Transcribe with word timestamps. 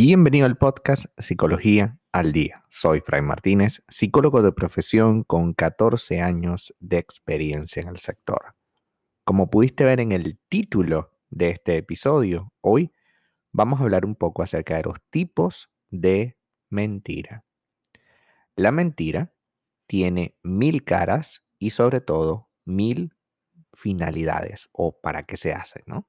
Bienvenido 0.00 0.46
al 0.46 0.56
podcast 0.56 1.06
Psicología 1.18 1.98
al 2.12 2.30
Día. 2.30 2.64
Soy 2.68 3.00
Fray 3.00 3.20
Martínez, 3.20 3.82
psicólogo 3.88 4.42
de 4.42 4.52
profesión 4.52 5.24
con 5.24 5.54
14 5.54 6.20
años 6.20 6.72
de 6.78 6.98
experiencia 6.98 7.82
en 7.82 7.88
el 7.88 7.96
sector. 7.96 8.54
Como 9.24 9.50
pudiste 9.50 9.84
ver 9.84 9.98
en 9.98 10.12
el 10.12 10.38
título 10.48 11.18
de 11.30 11.50
este 11.50 11.76
episodio, 11.78 12.52
hoy 12.60 12.92
vamos 13.50 13.80
a 13.80 13.82
hablar 13.82 14.06
un 14.06 14.14
poco 14.14 14.44
acerca 14.44 14.76
de 14.76 14.84
los 14.84 15.02
tipos 15.10 15.68
de 15.90 16.38
mentira. 16.70 17.44
La 18.54 18.70
mentira 18.70 19.34
tiene 19.88 20.36
mil 20.44 20.84
caras 20.84 21.42
y 21.58 21.70
sobre 21.70 22.00
todo 22.00 22.50
mil 22.64 23.16
finalidades 23.74 24.68
o 24.70 25.00
para 25.00 25.24
qué 25.24 25.36
se 25.36 25.52
hace, 25.54 25.82
¿no? 25.86 26.06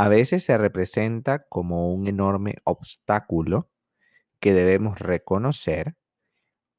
A 0.00 0.08
veces 0.08 0.44
se 0.44 0.56
representa 0.56 1.40
como 1.50 1.92
un 1.92 2.06
enorme 2.06 2.54
obstáculo 2.64 3.68
que 4.40 4.54
debemos 4.54 4.98
reconocer 4.98 5.94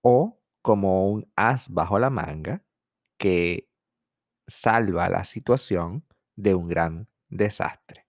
o 0.01 0.41
como 0.63 1.07
un 1.11 1.31
as 1.35 1.69
bajo 1.69 1.99
la 1.99 2.09
manga 2.09 2.63
que 3.19 3.69
salva 4.47 5.07
la 5.07 5.23
situación 5.23 6.03
de 6.35 6.55
un 6.55 6.67
gran 6.67 7.09
desastre. 7.29 8.07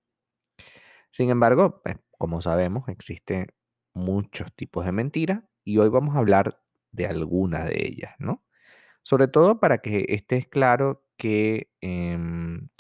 Sin 1.11 1.29
embargo, 1.29 1.83
pues, 1.85 1.97
como 2.17 2.41
sabemos, 2.41 2.89
existen 2.89 3.49
muchos 3.93 4.51
tipos 4.55 4.87
de 4.87 4.93
mentiras 4.93 5.45
y 5.63 5.77
hoy 5.77 5.91
vamos 5.91 6.17
a 6.17 6.21
hablar 6.21 6.59
de 6.91 7.05
alguna 7.05 7.67
de 7.67 7.87
ellas, 7.87 8.15
¿no? 8.19 8.47
Sobre 9.03 9.29
todo 9.29 9.61
para 9.61 9.83
que 9.83 10.07
estés 10.09 10.49
claro 10.49 11.05
que 11.19 11.71
em, 11.83 12.71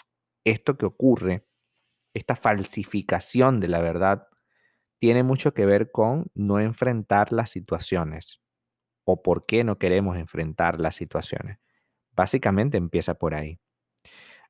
esto 0.44 0.78
que 0.78 0.86
ocurre 0.86 1.46
esta 2.14 2.36
falsificación 2.36 3.60
de 3.60 3.68
la 3.68 3.80
verdad 3.80 4.28
tiene 4.98 5.22
mucho 5.22 5.54
que 5.54 5.66
ver 5.66 5.90
con 5.90 6.30
no 6.34 6.60
enfrentar 6.60 7.32
las 7.32 7.50
situaciones 7.50 8.40
o 9.04 9.22
por 9.22 9.46
qué 9.46 9.64
no 9.64 9.78
queremos 9.78 10.16
enfrentar 10.16 10.80
las 10.80 10.94
situaciones. 10.94 11.58
Básicamente 12.12 12.76
empieza 12.76 13.14
por 13.14 13.34
ahí. 13.34 13.58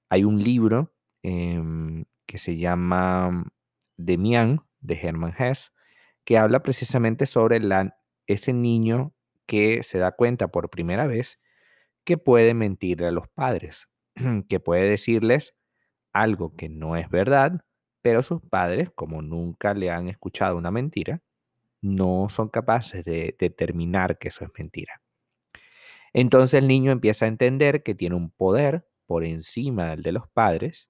Hay 0.08 0.24
un 0.24 0.42
libro 0.42 0.92
em, 1.22 2.04
que 2.26 2.38
se 2.38 2.56
llama 2.56 3.44
Demian 3.96 4.60
de 4.80 4.98
Hermann 5.00 5.34
Hesse 5.38 5.72
que 6.24 6.38
habla 6.38 6.62
precisamente 6.62 7.26
sobre 7.26 7.60
ese 8.26 8.52
niño 8.52 9.14
que 9.46 9.82
se 9.82 9.98
da 9.98 10.12
cuenta 10.12 10.48
por 10.48 10.70
primera 10.70 11.06
vez 11.06 11.40
que 12.04 12.18
puede 12.18 12.54
mentirle 12.54 13.08
a 13.08 13.10
los 13.10 13.28
padres, 13.28 13.88
que 14.48 14.60
puede 14.60 14.88
decirles, 14.88 15.54
algo 16.12 16.54
que 16.56 16.68
no 16.68 16.96
es 16.96 17.08
verdad, 17.10 17.64
pero 18.02 18.22
sus 18.22 18.42
padres, 18.42 18.90
como 18.92 19.22
nunca 19.22 19.74
le 19.74 19.90
han 19.90 20.08
escuchado 20.08 20.56
una 20.56 20.70
mentira, 20.70 21.22
no 21.82 22.28
son 22.28 22.48
capaces 22.48 23.04
de 23.04 23.36
determinar 23.38 24.18
que 24.18 24.28
eso 24.28 24.44
es 24.44 24.50
mentira. 24.58 25.02
Entonces 26.14 26.60
el 26.60 26.68
niño 26.68 26.92
empieza 26.92 27.24
a 27.24 27.28
entender 27.28 27.82
que 27.82 27.94
tiene 27.94 28.16
un 28.16 28.30
poder 28.30 28.86
por 29.06 29.24
encima 29.24 29.90
del 29.90 30.02
de 30.02 30.12
los 30.12 30.28
padres 30.28 30.88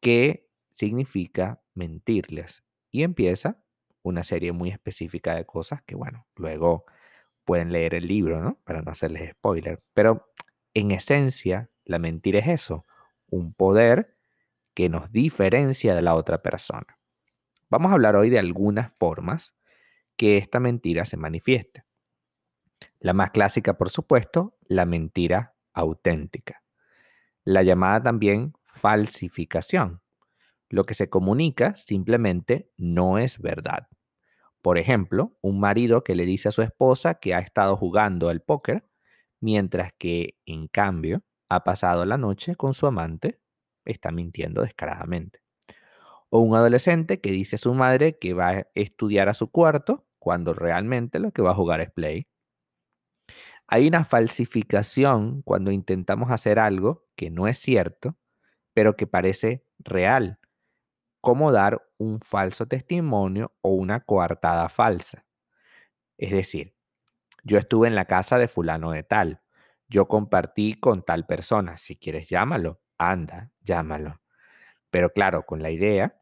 que 0.00 0.48
significa 0.70 1.62
mentirles 1.74 2.64
y 2.90 3.02
empieza 3.02 3.58
una 4.02 4.22
serie 4.22 4.52
muy 4.52 4.70
específica 4.70 5.34
de 5.34 5.46
cosas 5.46 5.82
que, 5.82 5.94
bueno, 5.94 6.26
luego 6.36 6.84
pueden 7.44 7.72
leer 7.72 7.94
el 7.94 8.06
libro, 8.06 8.40
¿no? 8.40 8.60
Para 8.64 8.82
no 8.82 8.90
hacerles 8.92 9.30
spoiler. 9.32 9.82
Pero 9.94 10.30
en 10.74 10.90
esencia, 10.92 11.70
la 11.84 11.98
mentira 11.98 12.38
es 12.40 12.48
eso, 12.48 12.84
un 13.28 13.54
poder 13.54 14.13
que 14.74 14.88
nos 14.88 15.10
diferencia 15.12 15.94
de 15.94 16.02
la 16.02 16.14
otra 16.14 16.42
persona. 16.42 16.98
Vamos 17.70 17.90
a 17.90 17.94
hablar 17.94 18.16
hoy 18.16 18.30
de 18.30 18.38
algunas 18.38 18.92
formas 18.94 19.54
que 20.16 20.36
esta 20.36 20.60
mentira 20.60 21.04
se 21.04 21.16
manifieste. 21.16 21.84
La 23.00 23.12
más 23.12 23.30
clásica, 23.30 23.76
por 23.76 23.90
supuesto, 23.90 24.56
la 24.66 24.86
mentira 24.86 25.54
auténtica. 25.72 26.62
La 27.44 27.62
llamada 27.62 28.02
también 28.02 28.54
falsificación. 28.74 30.02
Lo 30.68 30.84
que 30.84 30.94
se 30.94 31.10
comunica 31.10 31.76
simplemente 31.76 32.70
no 32.76 33.18
es 33.18 33.38
verdad. 33.38 33.88
Por 34.62 34.78
ejemplo, 34.78 35.36
un 35.42 35.60
marido 35.60 36.02
que 36.04 36.14
le 36.14 36.24
dice 36.24 36.48
a 36.48 36.52
su 36.52 36.62
esposa 36.62 37.14
que 37.14 37.34
ha 37.34 37.38
estado 37.38 37.76
jugando 37.76 38.28
al 38.28 38.40
póker, 38.40 38.88
mientras 39.40 39.92
que, 39.98 40.38
en 40.46 40.68
cambio, 40.68 41.22
ha 41.50 41.64
pasado 41.64 42.06
la 42.06 42.16
noche 42.16 42.56
con 42.56 42.72
su 42.72 42.86
amante, 42.86 43.40
está 43.84 44.10
mintiendo 44.10 44.62
descaradamente. 44.62 45.40
O 46.30 46.40
un 46.40 46.56
adolescente 46.56 47.20
que 47.20 47.30
dice 47.30 47.56
a 47.56 47.58
su 47.58 47.74
madre 47.74 48.18
que 48.18 48.34
va 48.34 48.50
a 48.50 48.66
estudiar 48.74 49.28
a 49.28 49.34
su 49.34 49.50
cuarto 49.50 50.06
cuando 50.18 50.54
realmente 50.54 51.18
lo 51.18 51.32
que 51.32 51.42
va 51.42 51.50
a 51.50 51.54
jugar 51.54 51.80
es 51.80 51.90
play. 51.90 52.26
Hay 53.66 53.86
una 53.86 54.04
falsificación 54.04 55.42
cuando 55.42 55.70
intentamos 55.70 56.30
hacer 56.30 56.58
algo 56.58 57.06
que 57.16 57.30
no 57.30 57.46
es 57.46 57.58
cierto, 57.58 58.16
pero 58.72 58.96
que 58.96 59.06
parece 59.06 59.64
real, 59.78 60.38
como 61.20 61.52
dar 61.52 61.82
un 61.96 62.20
falso 62.20 62.66
testimonio 62.66 63.54
o 63.62 63.70
una 63.70 64.00
coartada 64.00 64.68
falsa. 64.68 65.24
Es 66.18 66.30
decir, 66.32 66.74
yo 67.44 67.58
estuve 67.58 67.88
en 67.88 67.94
la 67.94 68.06
casa 68.06 68.38
de 68.38 68.48
fulano 68.48 68.90
de 68.90 69.02
tal, 69.02 69.42
yo 69.88 70.08
compartí 70.08 70.74
con 70.74 71.02
tal 71.02 71.26
persona, 71.26 71.76
si 71.76 71.96
quieres 71.96 72.28
llámalo, 72.28 72.80
anda, 73.10 73.50
llámalo. 73.62 74.20
Pero 74.90 75.10
claro, 75.12 75.44
con 75.46 75.62
la 75.62 75.70
idea 75.70 76.20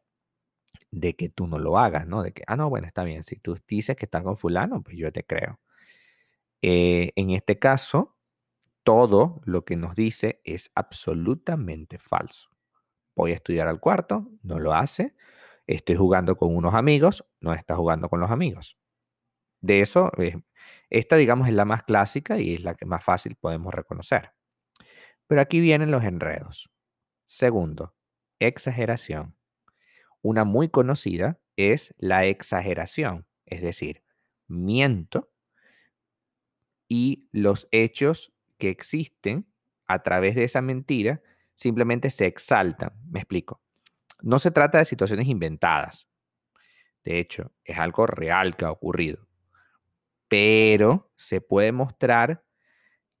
de 0.91 1.15
que 1.15 1.29
tú 1.29 1.47
no 1.47 1.59
lo 1.59 1.77
hagas, 1.79 2.07
¿no? 2.07 2.23
De 2.23 2.33
que, 2.33 2.43
ah, 2.47 2.55
no, 2.55 2.69
bueno, 2.69 2.87
está 2.87 3.03
bien, 3.03 3.23
si 3.23 3.37
tú 3.37 3.57
dices 3.67 3.95
que 3.95 4.05
estás 4.05 4.23
con 4.23 4.37
fulano, 4.37 4.83
pues 4.83 4.97
yo 4.97 5.11
te 5.11 5.25
creo. 5.25 5.59
Eh, 6.61 7.11
en 7.15 7.31
este 7.31 7.59
caso, 7.59 8.15
todo 8.83 9.41
lo 9.45 9.65
que 9.65 9.75
nos 9.75 9.95
dice 9.95 10.41
es 10.43 10.71
absolutamente 10.75 11.97
falso. 11.97 12.49
Voy 13.15 13.31
a 13.31 13.35
estudiar 13.35 13.67
al 13.67 13.79
cuarto, 13.79 14.29
no 14.43 14.59
lo 14.59 14.73
hace. 14.73 15.15
Estoy 15.67 15.95
jugando 15.95 16.37
con 16.37 16.55
unos 16.55 16.73
amigos, 16.73 17.25
no 17.39 17.53
está 17.53 17.75
jugando 17.75 18.09
con 18.09 18.19
los 18.19 18.31
amigos. 18.31 18.77
De 19.61 19.81
eso, 19.81 20.11
eh, 20.17 20.41
esta 20.89 21.15
digamos 21.17 21.47
es 21.47 21.53
la 21.53 21.65
más 21.65 21.83
clásica 21.83 22.39
y 22.39 22.55
es 22.55 22.63
la 22.63 22.75
que 22.75 22.85
más 22.85 23.03
fácil 23.03 23.35
podemos 23.35 23.73
reconocer. 23.73 24.31
Pero 25.27 25.41
aquí 25.41 25.59
vienen 25.61 25.91
los 25.91 26.03
enredos. 26.03 26.72
Segundo, 27.33 27.95
exageración. 28.37 29.35
Una 30.21 30.43
muy 30.43 30.69
conocida 30.69 31.39
es 31.55 31.95
la 31.97 32.25
exageración, 32.25 33.25
es 33.47 33.63
decir, 33.63 34.03
miento 34.47 35.31
y 36.87 37.27
los 37.31 37.67
hechos 37.71 38.35
que 38.59 38.69
existen 38.69 39.51
a 39.87 40.03
través 40.03 40.35
de 40.35 40.43
esa 40.43 40.61
mentira 40.61 41.23
simplemente 41.55 42.11
se 42.11 42.27
exaltan. 42.27 42.91
Me 43.09 43.21
explico. 43.21 43.63
No 44.21 44.37
se 44.37 44.51
trata 44.51 44.77
de 44.77 44.85
situaciones 44.85 45.27
inventadas. 45.27 46.07
De 47.03 47.17
hecho, 47.17 47.51
es 47.63 47.79
algo 47.79 48.05
real 48.05 48.55
que 48.55 48.65
ha 48.65 48.71
ocurrido. 48.71 49.27
Pero 50.27 51.11
se 51.15 51.41
puede 51.41 51.71
mostrar 51.71 52.45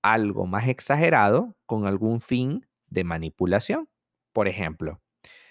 algo 0.03 0.45
más 0.45 0.67
exagerado 0.67 1.57
con 1.65 1.87
algún 1.87 2.21
fin 2.21 2.67
de 2.85 3.03
manipulación. 3.03 3.89
Por 4.33 4.47
ejemplo, 4.47 5.01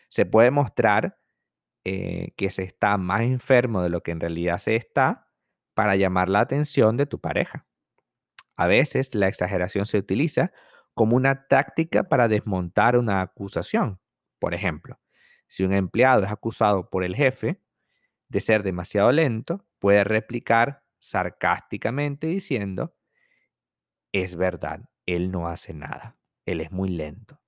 se 0.08 0.26
puede 0.26 0.50
mostrar 0.50 1.18
eh, 1.84 2.32
que 2.36 2.50
se 2.50 2.64
está 2.64 2.98
más 2.98 3.22
enfermo 3.22 3.82
de 3.82 3.88
lo 3.88 4.02
que 4.02 4.12
en 4.12 4.20
realidad 4.20 4.58
se 4.58 4.76
está 4.76 5.28
para 5.74 5.96
llamar 5.96 6.28
la 6.28 6.40
atención 6.40 6.96
de 6.96 7.06
tu 7.06 7.20
pareja. 7.20 7.66
A 8.56 8.66
veces 8.66 9.14
la 9.14 9.28
exageración 9.28 9.86
se 9.86 9.98
utiliza 9.98 10.52
como 10.94 11.16
una 11.16 11.46
táctica 11.48 12.04
para 12.04 12.28
desmontar 12.28 12.96
una 12.96 13.22
acusación. 13.22 14.00
Por 14.38 14.54
ejemplo, 14.54 15.00
si 15.48 15.64
un 15.64 15.72
empleado 15.72 16.24
es 16.24 16.30
acusado 16.30 16.88
por 16.88 17.04
el 17.04 17.16
jefe 17.16 17.60
de 18.28 18.40
ser 18.40 18.62
demasiado 18.62 19.12
lento, 19.12 19.66
puede 19.78 20.04
replicar 20.04 20.84
sarcásticamente 20.98 22.28
diciendo, 22.28 22.94
es 24.12 24.36
verdad, 24.36 24.88
él 25.06 25.30
no 25.30 25.48
hace 25.48 25.74
nada, 25.74 26.16
él 26.46 26.60
es 26.60 26.70
muy 26.70 26.90
lento, 26.90 27.41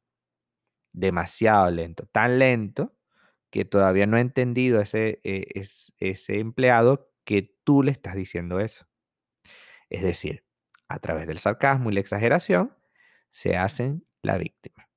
demasiado 0.95 1.71
lento, 1.71 2.07
tan 2.07 2.39
lento 2.39 2.97
que 3.51 3.67
todavía 3.67 4.07
no 4.07 4.17
ha 4.17 4.21
entendido 4.21 4.81
ese, 4.81 5.21
eh, 5.25 5.63
ese 5.99 6.41
empleado 6.41 7.13
que 7.25 7.55
tú 7.65 7.83
le 7.83 7.93
estás 7.93 8.15
diciendo 8.15 8.61
eso. 8.61 8.87
Es 9.91 10.03
decir, 10.03 10.45
a 10.89 10.99
través 10.99 11.27
del 11.27 11.39
sarcasmo 11.39 11.91
y 11.91 11.95
la 11.95 12.01
exageración, 12.01 12.75
se 13.31 13.57
hacen 13.57 14.07
la 14.23 14.39
víctima. 14.39 14.89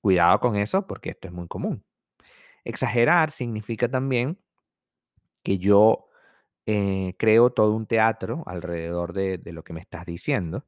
Cuidado 0.00 0.40
con 0.40 0.56
eso 0.56 0.86
porque 0.86 1.10
esto 1.10 1.28
es 1.28 1.34
muy 1.34 1.48
común. 1.48 1.84
Exagerar 2.64 3.30
significa 3.30 3.88
también 3.88 4.38
que 5.42 5.58
yo 5.58 6.08
eh, 6.66 7.14
creo 7.18 7.50
todo 7.50 7.74
un 7.74 7.86
teatro 7.86 8.42
alrededor 8.46 9.14
de, 9.14 9.40
lo 9.52 9.64
que 9.64 9.72
me 9.72 9.80
estás 9.80 10.04
diciendo, 10.04 10.66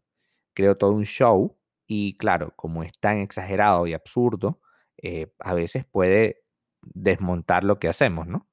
creo 0.55 0.75
todo 0.75 0.93
un 0.93 1.05
show 1.05 1.59
y 1.87 2.17
claro, 2.17 2.55
como 2.57 2.83
es 2.83 2.93
tan 3.01 3.19
exagerado 3.19 3.87
y 3.87 3.93
absurdo, 3.93 4.61
eh, 5.03 5.33
a 5.39 5.55
veces 5.55 5.85
puede 5.85 6.43
desmontar 6.83 7.65
lo 7.65 7.79
que 7.79 7.89
hacemos, 7.89 8.27
¿no? 8.27 8.49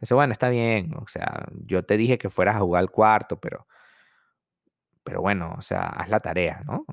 Dice, 0.00 0.14
bueno, 0.14 0.32
está 0.32 0.48
bien, 0.48 0.94
o 0.94 1.06
sea, 1.08 1.46
yo 1.52 1.84
te 1.84 1.96
dije 1.96 2.18
que 2.18 2.30
fueras 2.30 2.56
a 2.56 2.60
jugar 2.60 2.80
al 2.80 2.90
cuarto, 2.90 3.38
pero, 3.38 3.66
pero 5.04 5.20
bueno, 5.20 5.54
o 5.58 5.62
sea, 5.62 5.82
haz 5.82 6.08
la 6.08 6.20
tarea, 6.20 6.62
¿no? 6.66 6.84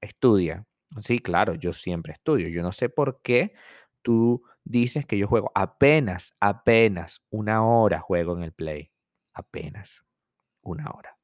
estudia. 0.00 0.64
Sí, 1.00 1.18
claro, 1.18 1.54
yo 1.54 1.72
siempre 1.72 2.12
estudio. 2.12 2.48
Yo 2.48 2.62
no 2.62 2.72
sé 2.72 2.88
por 2.88 3.22
qué 3.22 3.54
tú 4.02 4.42
dices 4.64 5.06
que 5.06 5.18
yo 5.18 5.28
juego 5.28 5.52
apenas, 5.54 6.34
apenas 6.40 7.22
una 7.30 7.64
hora 7.64 8.00
juego 8.00 8.36
en 8.36 8.42
el 8.42 8.52
play. 8.52 8.90
Apenas 9.32 10.02
una 10.62 10.90
hora. 10.90 11.16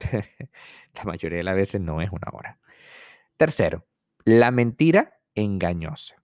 la 0.94 1.04
mayoría 1.04 1.38
de 1.38 1.44
las 1.44 1.56
veces 1.56 1.80
no 1.80 2.00
es 2.00 2.10
una 2.10 2.28
hora. 2.32 2.58
Tercero, 3.36 3.86
la 4.24 4.50
mentira 4.50 5.20
engañosa. 5.34 6.19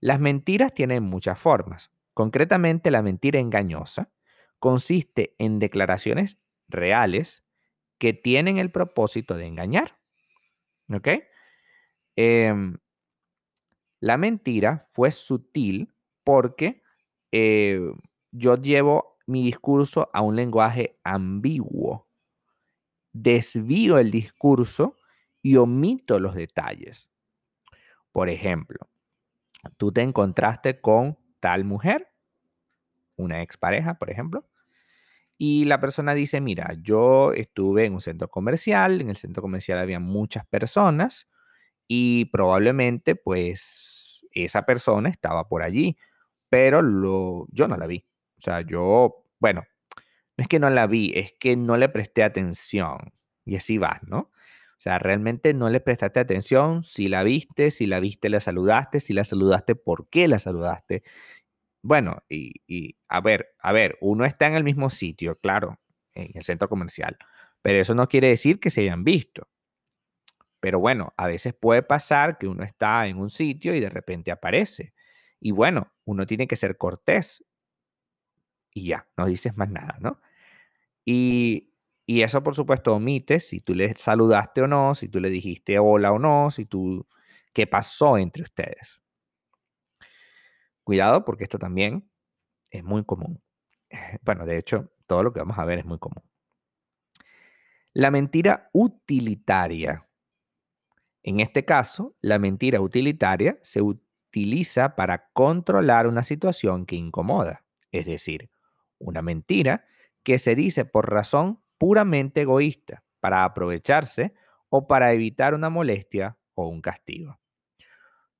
Las 0.00 0.20
mentiras 0.20 0.72
tienen 0.74 1.02
muchas 1.02 1.38
formas. 1.38 1.90
Concretamente, 2.14 2.90
la 2.90 3.02
mentira 3.02 3.38
engañosa 3.38 4.10
consiste 4.58 5.34
en 5.38 5.58
declaraciones 5.58 6.38
reales 6.68 7.44
que 7.98 8.12
tienen 8.12 8.58
el 8.58 8.70
propósito 8.70 9.36
de 9.36 9.46
engañar. 9.46 9.98
¿Ok? 10.92 11.08
Em, 12.16 12.78
la 14.00 14.16
mentira 14.16 14.88
fue 14.92 15.10
sutil 15.10 15.92
porque 16.24 16.82
eh, 17.32 17.80
yo 18.32 18.56
llevo 18.56 19.18
mi 19.26 19.44
discurso 19.44 20.10
a 20.12 20.22
un 20.22 20.36
lenguaje 20.36 20.98
ambiguo. 21.04 22.08
Desvío 23.12 23.98
el 23.98 24.10
discurso 24.10 24.96
y 25.42 25.56
omito 25.56 26.18
los 26.18 26.34
detalles. 26.34 27.10
Por 28.12 28.28
ejemplo, 28.28 28.89
tú 29.76 29.92
te 29.92 30.02
encontraste 30.02 30.80
con 30.80 31.18
tal 31.40 31.64
mujer, 31.64 32.08
una 33.16 33.42
expareja, 33.42 33.94
por 33.94 34.10
ejemplo, 34.10 34.46
y 35.42 35.64
la 35.64 35.80
persona 35.80 36.14
dice, 36.14 36.40
mira, 36.40 36.76
yo 36.82 37.32
estuve 37.32 37.86
en 37.86 37.94
un 37.94 38.02
centro 38.02 38.28
comercial, 38.28 39.00
en 39.00 39.08
el 39.08 39.16
centro 39.16 39.42
comercial 39.42 39.78
había 39.78 39.98
muchas 39.98 40.46
personas 40.46 41.30
y 41.88 42.26
probablemente 42.26 43.16
pues 43.16 44.26
esa 44.32 44.66
persona 44.66 45.08
estaba 45.08 45.48
por 45.48 45.62
allí, 45.62 45.96
pero 46.50 46.80
yo 47.50 47.68
no 47.68 47.76
la 47.78 47.86
vi. 47.86 48.04
O 48.36 48.40
sea, 48.42 48.60
yo, 48.60 49.24
bueno, 49.38 49.64
no 50.36 50.42
es 50.42 50.48
que 50.48 50.58
no 50.58 50.68
la 50.68 50.86
vi, 50.86 51.12
es 51.14 51.32
que 51.40 51.56
no 51.56 51.76
le 51.76 51.88
presté 51.88 52.22
atención. 52.22 53.12
Y 53.44 53.56
así 53.56 53.78
va, 53.78 54.00
¿no? 54.06 54.30
O 54.80 54.82
sea, 54.82 54.98
realmente 54.98 55.52
no 55.52 55.68
le 55.68 55.80
prestaste 55.80 56.20
atención. 56.20 56.82
Si 56.84 57.08
la 57.08 57.22
viste, 57.22 57.70
si 57.70 57.84
la 57.86 58.00
viste, 58.00 58.30
la 58.30 58.40
saludaste. 58.40 58.98
Si 59.00 59.12
la 59.12 59.24
saludaste, 59.24 59.74
¿por 59.76 60.08
qué 60.08 60.26
la 60.26 60.38
saludaste? 60.38 61.02
Bueno, 61.82 62.24
y, 62.30 62.54
y 62.66 62.96
a 63.08 63.20
ver, 63.20 63.54
a 63.60 63.72
ver, 63.72 63.98
uno 64.00 64.24
está 64.24 64.46
en 64.46 64.54
el 64.54 64.64
mismo 64.64 64.90
sitio, 64.90 65.38
claro, 65.38 65.78
en 66.14 66.30
el 66.34 66.42
centro 66.42 66.68
comercial, 66.68 67.18
pero 67.62 67.78
eso 67.80 67.94
no 67.94 68.08
quiere 68.08 68.28
decir 68.28 68.60
que 68.60 68.70
se 68.70 68.82
hayan 68.82 69.04
visto. 69.04 69.48
Pero 70.60 70.78
bueno, 70.78 71.14
a 71.16 71.26
veces 71.26 71.54
puede 71.54 71.82
pasar 71.82 72.38
que 72.38 72.46
uno 72.46 72.64
está 72.64 73.06
en 73.06 73.18
un 73.18 73.30
sitio 73.30 73.74
y 73.74 73.80
de 73.80 73.88
repente 73.90 74.30
aparece. 74.30 74.94
Y 75.40 75.52
bueno, 75.52 75.92
uno 76.04 76.26
tiene 76.26 76.46
que 76.46 76.56
ser 76.56 76.76
cortés. 76.76 77.44
Y 78.72 78.86
ya, 78.88 79.08
no 79.16 79.26
dices 79.26 79.56
más 79.56 79.70
nada, 79.70 79.96
¿no? 80.00 80.20
Y, 81.04 81.69
y 82.10 82.22
eso, 82.22 82.42
por 82.42 82.56
supuesto, 82.56 82.92
omite 82.96 83.38
si 83.38 83.60
tú 83.60 83.72
le 83.72 83.94
saludaste 83.94 84.62
o 84.62 84.66
no, 84.66 84.96
si 84.96 85.08
tú 85.08 85.20
le 85.20 85.30
dijiste 85.30 85.78
hola 85.78 86.10
o 86.10 86.18
no, 86.18 86.50
si 86.50 86.66
tú, 86.66 87.06
qué 87.52 87.68
pasó 87.68 88.18
entre 88.18 88.42
ustedes. 88.42 89.00
Cuidado 90.82 91.24
porque 91.24 91.44
esto 91.44 91.56
también 91.56 92.10
es 92.68 92.82
muy 92.82 93.04
común. 93.04 93.40
Bueno, 94.22 94.44
de 94.44 94.58
hecho, 94.58 94.90
todo 95.06 95.22
lo 95.22 95.32
que 95.32 95.38
vamos 95.38 95.56
a 95.56 95.64
ver 95.64 95.78
es 95.78 95.84
muy 95.84 96.00
común. 96.00 96.24
La 97.92 98.10
mentira 98.10 98.70
utilitaria 98.72 100.04
en 101.22 101.38
este 101.38 101.64
caso, 101.64 102.16
la 102.22 102.40
mentira 102.40 102.80
utilitaria 102.80 103.56
se 103.62 103.82
utiliza 103.82 104.96
para 104.96 105.30
controlar 105.32 106.08
una 106.08 106.24
situación 106.24 106.86
que 106.86 106.96
incomoda, 106.96 107.64
es 107.92 108.06
decir, 108.06 108.50
una 108.98 109.22
mentira 109.22 109.84
que 110.24 110.40
se 110.40 110.56
dice 110.56 110.84
por 110.84 111.08
razón 111.08 111.62
puramente 111.80 112.42
egoísta, 112.42 113.02
para 113.20 113.44
aprovecharse 113.44 114.34
o 114.68 114.86
para 114.86 115.12
evitar 115.14 115.54
una 115.54 115.70
molestia 115.70 116.36
o 116.54 116.68
un 116.68 116.82
castigo. 116.82 117.40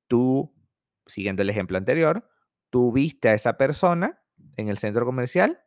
Tú, 0.06 0.54
siguiendo 1.06 1.40
el 1.40 1.48
ejemplo 1.48 1.78
anterior, 1.78 2.30
tú 2.68 2.92
viste 2.92 3.30
a 3.30 3.34
esa 3.34 3.56
persona 3.56 4.22
en 4.56 4.68
el 4.68 4.76
centro 4.76 5.06
comercial. 5.06 5.60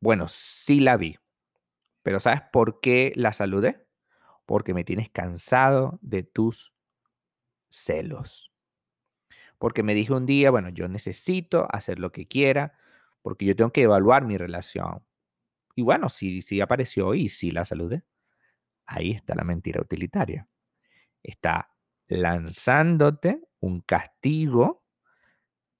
Bueno, 0.00 0.26
sí 0.26 0.80
la 0.80 0.96
vi, 0.96 1.16
pero 2.02 2.18
¿sabes 2.18 2.42
por 2.52 2.80
qué 2.80 3.12
la 3.14 3.32
saludé? 3.32 3.86
porque 4.46 4.74
me 4.74 4.84
tienes 4.84 5.08
cansado 5.10 5.98
de 6.02 6.22
tus 6.22 6.74
celos. 7.70 8.52
Porque 9.58 9.82
me 9.82 9.94
dije 9.94 10.12
un 10.12 10.26
día, 10.26 10.50
bueno, 10.50 10.68
yo 10.68 10.88
necesito 10.88 11.66
hacer 11.70 11.98
lo 11.98 12.12
que 12.12 12.26
quiera, 12.26 12.74
porque 13.22 13.46
yo 13.46 13.54
tengo 13.56 13.72
que 13.72 13.82
evaluar 13.82 14.24
mi 14.24 14.36
relación. 14.36 15.02
Y 15.74 15.82
bueno, 15.82 16.08
sí, 16.08 16.42
sí 16.42 16.60
apareció 16.60 17.14
y 17.14 17.28
sí 17.28 17.50
la 17.50 17.64
saludé. 17.64 18.04
Ahí 18.86 19.12
está 19.12 19.34
la 19.34 19.44
mentira 19.44 19.80
utilitaria. 19.80 20.48
Está 21.22 21.70
lanzándote 22.08 23.40
un 23.60 23.80
castigo 23.80 24.84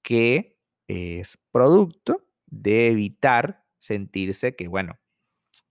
que 0.01 0.57
es 0.87 1.37
producto 1.51 2.27
de 2.47 2.89
evitar 2.89 3.65
sentirse 3.79 4.55
que, 4.55 4.67
bueno, 4.67 4.99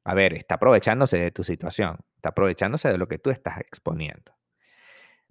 a 0.05 0.15
ver, 0.15 0.35
está 0.35 0.57
aprovechándose 0.57 1.19
de 1.19 1.31
tu 1.31 1.45
situación. 1.45 1.99
Está 2.17 2.31
aprovechándose 2.31 2.89
de 2.89 2.99
lo 2.99 3.09
que 3.09 3.19
tú 3.19 3.31
estás 3.31 3.59
exponiendo. 3.59 4.37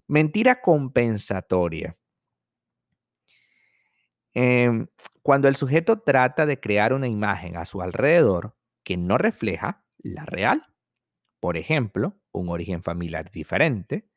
Mentira 0.08 0.62
compensatoria. 0.62 1.98
Em, 4.34 4.88
cuando 5.22 5.48
el 5.48 5.56
sujeto 5.56 5.98
trata 5.98 6.46
de 6.46 6.60
crear 6.60 6.94
una 6.94 7.08
imagen 7.08 7.58
a 7.58 7.66
su 7.66 7.82
alrededor 7.82 8.56
que 8.84 8.98
no 8.98 9.18
refleja 9.18 9.86
la 10.00 10.26
real. 10.26 10.68
Por 11.40 11.58
ejemplo, 11.58 12.20
un 12.32 12.50
origen 12.50 12.84
familiar 12.84 13.32
diferente, 13.32 14.08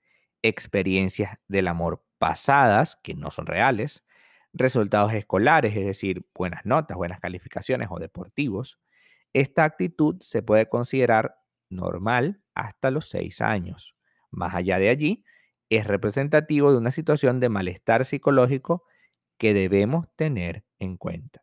experiencias 0.42 1.38
del 1.48 1.68
amor 1.68 2.04
pasadas 2.18 2.96
que 2.96 3.14
no 3.14 3.30
son 3.30 3.46
reales, 3.46 4.04
resultados 4.52 5.12
escolares, 5.12 5.76
es 5.76 5.84
decir, 5.84 6.26
buenas 6.34 6.64
notas, 6.64 6.96
buenas 6.96 7.20
calificaciones 7.20 7.88
o 7.90 7.98
deportivos. 7.98 8.78
Esta 9.32 9.64
actitud 9.64 10.16
se 10.20 10.42
puede 10.42 10.68
considerar 10.68 11.36
normal 11.70 12.40
hasta 12.54 12.90
los 12.90 13.08
seis 13.08 13.40
años. 13.40 13.96
Más 14.30 14.54
allá 14.54 14.78
de 14.78 14.90
allí, 14.90 15.24
es 15.70 15.86
representativo 15.86 16.70
de 16.70 16.78
una 16.78 16.90
situación 16.90 17.40
de 17.40 17.48
malestar 17.48 18.04
psicológico 18.04 18.84
que 19.38 19.54
debemos 19.54 20.06
tener 20.16 20.64
en 20.78 20.96
cuenta. 20.96 21.42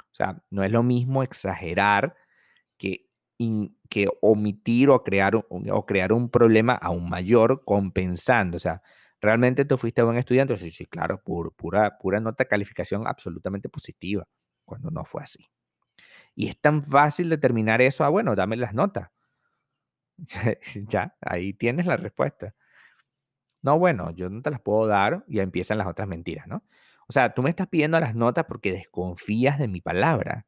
O 0.00 0.14
sea, 0.14 0.42
no 0.50 0.64
es 0.64 0.72
lo 0.72 0.82
mismo 0.82 1.22
exagerar 1.22 2.16
que, 2.80 4.08
omitir 4.20 4.90
o 4.90 5.02
crear, 5.04 5.36
un, 5.36 5.70
o 5.70 5.86
crear 5.86 6.12
un 6.12 6.30
problema 6.30 6.74
aún 6.74 7.08
mayor 7.08 7.62
compensando. 7.64 8.56
O 8.56 8.60
sea, 8.60 8.82
¿realmente 9.20 9.64
tú 9.64 9.78
fuiste 9.78 10.02
buen 10.02 10.16
estudiante? 10.18 10.56
Sí, 10.56 10.70
sí, 10.70 10.86
claro, 10.86 11.22
pura, 11.22 11.98
pura 11.98 12.20
nota 12.20 12.44
calificación 12.46 13.06
absolutamente 13.06 13.68
positiva, 13.68 14.26
cuando 14.64 14.90
no 14.90 15.04
fue 15.04 15.22
así. 15.22 15.50
Y 16.34 16.48
es 16.48 16.60
tan 16.60 16.82
fácil 16.82 17.28
determinar 17.28 17.82
eso, 17.82 18.04
ah, 18.04 18.08
bueno, 18.08 18.34
dame 18.36 18.56
las 18.56 18.74
notas. 18.74 19.10
ya, 20.88 21.16
ahí 21.20 21.52
tienes 21.54 21.86
la 21.86 21.96
respuesta. 21.96 22.54
No, 23.62 23.78
bueno, 23.78 24.10
yo 24.12 24.30
no 24.30 24.40
te 24.42 24.50
las 24.50 24.60
puedo 24.60 24.86
dar 24.86 25.24
y 25.28 25.40
empiezan 25.40 25.78
las 25.78 25.86
otras 25.86 26.08
mentiras, 26.08 26.46
¿no? 26.46 26.64
O 27.08 27.12
sea, 27.12 27.34
tú 27.34 27.42
me 27.42 27.50
estás 27.50 27.66
pidiendo 27.68 28.00
las 28.00 28.14
notas 28.14 28.46
porque 28.46 28.72
desconfías 28.72 29.58
de 29.58 29.68
mi 29.68 29.80
palabra. 29.80 30.46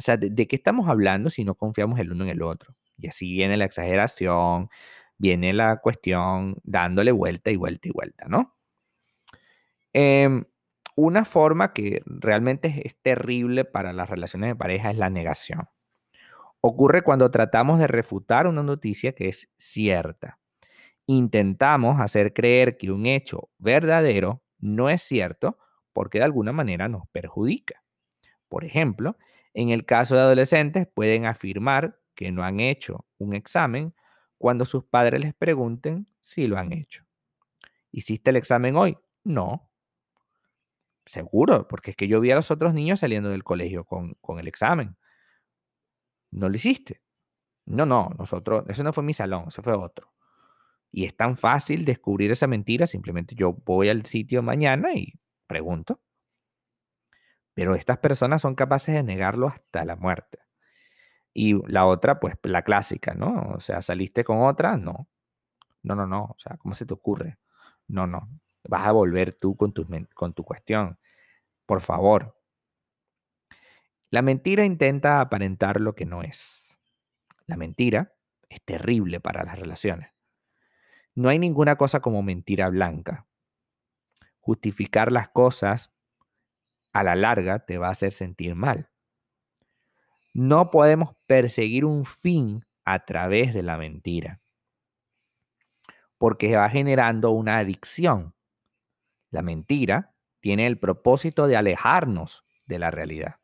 O 0.00 0.02
sea, 0.02 0.16
¿de, 0.16 0.48
qué 0.48 0.56
estamos 0.56 0.88
hablando 0.88 1.28
si 1.28 1.44
no 1.44 1.56
confiamos 1.56 2.00
el 2.00 2.10
uno 2.10 2.24
en 2.24 2.30
el 2.30 2.40
otro? 2.40 2.74
Y 2.96 3.06
así 3.08 3.34
viene 3.34 3.58
la 3.58 3.66
exageración, 3.66 4.70
viene 5.18 5.52
la 5.52 5.76
cuestión 5.76 6.56
dándole 6.64 7.12
vuelta 7.12 7.50
y 7.50 7.56
vuelta 7.56 7.86
y 7.86 7.90
vuelta, 7.90 8.24
¿no? 8.26 8.56
Em, 9.92 10.46
una 10.96 11.26
forma 11.26 11.74
que 11.74 12.00
realmente 12.06 12.80
es 12.86 12.96
terrible 13.02 13.66
para 13.66 13.92
las 13.92 14.08
relaciones 14.08 14.48
de 14.48 14.56
pareja 14.56 14.90
es 14.90 14.96
la 14.96 15.10
negación. 15.10 15.68
Ocurre 16.62 17.02
cuando 17.02 17.28
tratamos 17.28 17.78
de 17.78 17.86
refutar 17.86 18.46
una 18.46 18.62
noticia 18.62 19.12
que 19.12 19.28
es 19.28 19.52
cierta. 19.58 20.38
Intentamos 21.04 22.00
hacer 22.00 22.32
creer 22.32 22.78
que 22.78 22.90
un 22.90 23.04
hecho 23.04 23.50
verdadero 23.58 24.42
no 24.60 24.88
es 24.88 25.02
cierto 25.02 25.58
porque 25.92 26.20
de 26.20 26.24
alguna 26.24 26.52
manera 26.52 26.88
nos 26.88 27.06
perjudica. 27.10 27.82
Por 28.48 28.64
ejemplo, 28.64 29.18
en 29.54 29.70
el 29.70 29.84
caso 29.84 30.14
de 30.14 30.22
adolescentes 30.22 30.86
pueden 30.86 31.26
afirmar 31.26 31.98
que 32.14 32.32
no 32.32 32.44
han 32.44 32.60
hecho 32.60 33.06
un 33.18 33.34
examen 33.34 33.94
cuando 34.38 34.64
sus 34.64 34.84
padres 34.84 35.20
les 35.20 35.34
pregunten 35.34 36.06
si 36.20 36.46
lo 36.46 36.58
han 36.58 36.72
hecho. 36.72 37.04
¿Hiciste 37.92 38.30
el 38.30 38.36
examen 38.36 38.76
hoy? 38.76 38.96
No. 39.24 39.70
Seguro, 41.04 41.66
porque 41.68 41.90
es 41.90 41.96
que 41.96 42.08
yo 42.08 42.20
vi 42.20 42.30
a 42.30 42.36
los 42.36 42.50
otros 42.50 42.72
niños 42.72 43.00
saliendo 43.00 43.30
del 43.30 43.42
colegio 43.42 43.84
con, 43.84 44.14
con 44.20 44.38
el 44.38 44.48
examen. 44.48 44.96
No 46.30 46.48
lo 46.48 46.56
hiciste. 46.56 47.00
No, 47.66 47.86
no, 47.86 48.10
nosotros, 48.18 48.64
ese 48.68 48.82
no 48.84 48.92
fue 48.92 49.04
mi 49.04 49.14
salón, 49.14 49.44
ese 49.48 49.62
fue 49.62 49.74
otro. 49.74 50.12
Y 50.92 51.04
es 51.04 51.16
tan 51.16 51.36
fácil 51.36 51.84
descubrir 51.84 52.30
esa 52.30 52.46
mentira, 52.46 52.86
simplemente 52.86 53.34
yo 53.34 53.52
voy 53.64 53.88
al 53.88 54.06
sitio 54.06 54.42
mañana 54.42 54.92
y 54.94 55.14
pregunto. 55.46 56.00
Pero 57.60 57.74
estas 57.74 57.98
personas 57.98 58.40
son 58.40 58.54
capaces 58.54 58.94
de 58.94 59.02
negarlo 59.02 59.48
hasta 59.48 59.84
la 59.84 59.94
muerte. 59.94 60.38
Y 61.34 61.62
la 61.70 61.84
otra, 61.84 62.18
pues 62.18 62.36
la 62.42 62.62
clásica, 62.62 63.12
¿no? 63.12 63.52
O 63.54 63.60
sea, 63.60 63.82
saliste 63.82 64.24
con 64.24 64.40
otra, 64.40 64.78
no. 64.78 65.10
No, 65.82 65.94
no, 65.94 66.06
no. 66.06 66.22
O 66.22 66.36
sea, 66.38 66.56
¿cómo 66.56 66.72
se 66.72 66.86
te 66.86 66.94
ocurre? 66.94 67.36
No, 67.86 68.06
no. 68.06 68.30
Vas 68.66 68.86
a 68.86 68.92
volver 68.92 69.34
tú 69.34 69.58
con 69.58 69.74
tu, 69.74 69.86
con 70.14 70.32
tu 70.32 70.42
cuestión. 70.42 70.98
Por 71.66 71.82
favor. 71.82 72.40
La 74.08 74.22
mentira 74.22 74.64
intenta 74.64 75.20
aparentar 75.20 75.82
lo 75.82 75.94
que 75.94 76.06
no 76.06 76.22
es. 76.22 76.78
La 77.44 77.58
mentira 77.58 78.14
es 78.48 78.62
terrible 78.64 79.20
para 79.20 79.44
las 79.44 79.58
relaciones. 79.58 80.08
No 81.14 81.28
hay 81.28 81.38
ninguna 81.38 81.76
cosa 81.76 82.00
como 82.00 82.22
mentira 82.22 82.70
blanca. 82.70 83.26
Justificar 84.40 85.12
las 85.12 85.28
cosas 85.28 85.92
a 86.92 87.02
la 87.02 87.14
larga 87.14 87.64
te 87.64 87.78
va 87.78 87.88
a 87.88 87.92
hacer 87.92 88.12
sentir 88.12 88.54
mal. 88.54 88.90
No 90.32 90.70
podemos 90.70 91.16
perseguir 91.26 91.84
un 91.84 92.04
fin 92.04 92.64
a 92.84 93.04
través 93.04 93.52
de 93.54 93.62
la 93.62 93.76
mentira, 93.76 94.40
porque 96.18 96.56
va 96.56 96.68
generando 96.68 97.30
una 97.30 97.58
adicción. 97.58 98.34
La 99.30 99.42
mentira 99.42 100.14
tiene 100.40 100.66
el 100.66 100.78
propósito 100.78 101.46
de 101.46 101.56
alejarnos 101.56 102.44
de 102.66 102.78
la 102.78 102.90
realidad. 102.90 103.36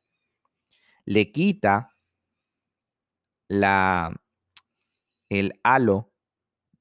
Le 1.05 1.31
quita 1.31 1.97
la, 3.49 4.13
el 5.29 5.61
halo 5.63 6.13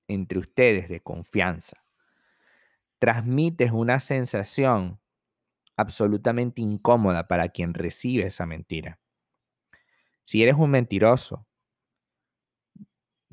entre 0.08 0.40
ustedes 0.40 0.90
de 0.90 1.02
confianza. 1.02 1.84
Transmites 3.00 3.72
una 3.72 4.00
sensación 4.00 5.00
absolutamente 5.78 6.62
incómoda 6.62 7.28
para 7.28 7.50
quien 7.50 7.74
recibe 7.74 8.26
esa 8.28 8.46
mentira. 8.46 9.00
Si 10.24 10.44
eres 10.44 10.56
un 10.56 10.70
mentiroso, 10.72 11.48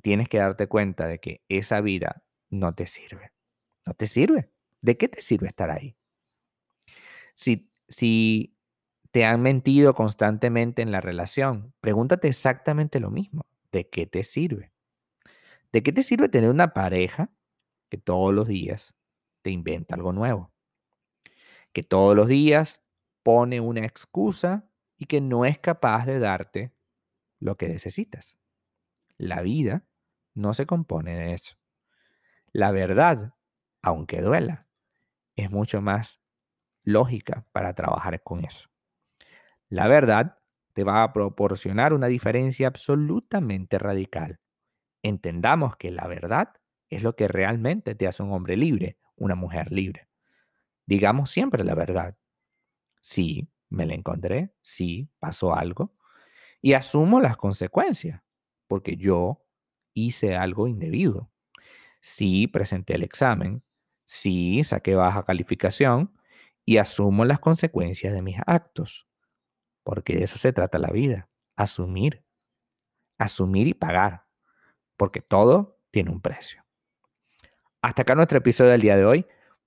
tienes 0.03 0.29
que 0.29 0.39
darte 0.39 0.69
cuenta 0.69 1.07
de 1.07 1.19
que 1.21 1.43
esa 1.49 1.81
vida 1.81 2.25
no 2.51 2.75
te 2.75 2.87
sirve. 2.87 3.33
No 3.87 3.95
te 3.95 4.07
sirve. 4.07 4.51
¿De 4.81 4.97
qué 4.97 5.09
te 5.09 5.23
sirve 5.23 5.49
estar 5.49 5.71
ahí? 5.71 5.97
Si, 7.35 7.71
si 7.89 8.57
te 9.11 9.25
han 9.25 9.43
mentido 9.43 9.95
constantemente 9.95 10.83
en 10.83 10.93
la 10.93 11.01
relación, 11.01 11.75
pregúntate 11.81 12.29
exactamente 12.29 13.01
lo 13.01 13.11
mismo. 13.11 13.47
¿De 13.73 13.89
qué 13.89 14.07
te 14.07 14.25
sirve? 14.25 14.73
¿De 15.73 15.83
qué 15.83 15.93
te 15.93 16.03
sirve 16.03 16.29
tener 16.29 16.51
una 16.51 16.73
pareja 16.73 17.31
que 17.91 17.99
todos 17.99 18.35
los 18.35 18.49
días 18.49 18.95
te 19.43 19.51
inventa 19.51 19.95
algo 19.95 20.13
nuevo? 20.13 20.53
Que 21.73 21.83
todos 21.83 22.15
los 22.17 22.29
días 22.29 22.83
pone 23.23 23.61
una 23.61 23.85
excusa 23.85 24.69
y 24.97 25.07
que 25.07 25.21
no 25.21 25.45
es 25.45 25.59
capaz 25.59 26.07
de 26.07 26.19
darte 26.19 26.73
lo 27.39 27.57
que 27.57 27.69
necesitas. 27.69 28.37
La 29.17 29.43
vida 29.43 29.85
no 30.35 30.55
se 30.55 30.67
compone 30.67 31.15
de 31.17 31.35
eso. 31.35 31.57
La 32.53 32.71
verdad, 32.71 33.35
aunque 33.83 34.21
duela, 34.21 34.67
es 35.37 35.51
mucho 35.51 35.81
más 35.81 36.23
lógica 36.85 37.47
para 37.53 37.75
trabajar 37.75 38.23
con 38.23 38.45
eso. 38.45 38.69
La 39.69 39.89
verdad 39.89 40.39
te 40.75 40.85
va 40.85 41.03
a 41.03 41.13
proporcionar 41.13 41.93
una 41.93 42.07
diferencia 42.09 42.67
absolutamente 42.67 43.79
radical 43.79 44.43
entendamos 45.03 45.77
que 45.77 45.91
la 45.91 46.07
verdad 46.07 46.55
es 46.89 47.03
lo 47.03 47.17
que 47.17 47.29
realmente 47.29 47.95
te 47.95 48.07
hace 48.07 48.23
un 48.23 48.33
hombre 48.33 48.57
libre, 48.57 48.99
una 49.17 49.35
mujer 49.35 49.71
libre. 49.71 50.09
Digamos 50.87 51.31
siempre 51.31 51.65
la 51.65 51.75
verdad. 51.75 52.17
Sí, 53.01 53.49
me 53.71 53.87
la 53.87 53.95
encontré, 53.95 54.55
sí, 54.63 55.11
pasó 55.19 55.55
algo, 55.55 55.95
y 56.63 56.75
asumo 56.75 57.21
las 57.21 57.37
consecuencias, 57.37 58.23
porque 58.69 58.97
yo 58.97 59.45
hice 59.95 60.37
algo 60.37 60.69
indebido. 60.69 61.31
Sí, 62.01 62.49
presenté 62.49 62.95
el 62.97 63.05
examen, 63.05 63.63
sí, 64.05 64.65
saqué 64.65 64.95
baja 64.95 65.25
calificación 65.25 66.15
y 66.65 66.79
asumo 66.79 67.25
las 67.25 67.41
consecuencias 67.41 68.15
de 68.15 68.23
mis 68.23 68.39
actos, 68.47 69.09
porque 69.85 70.17
de 70.17 70.25
eso 70.25 70.39
se 70.39 70.53
trata 70.53 70.79
la 70.79 70.91
vida, 70.91 71.29
asumir, 71.57 72.25
asumir 73.19 73.69
y 73.69 73.75
pagar 73.75 74.27
porque 74.97 75.21
todo 75.21 75.79
tiene 75.91 76.11
un 76.11 76.21
precio. 76.21 76.65
Hasta 77.83 78.03
acá 78.03 78.15
nuestro 78.15 78.39
episodio 78.39 78.71
del 78.71 78.81
día 78.81 78.97
de 78.97 79.05
hoy. 79.05 79.27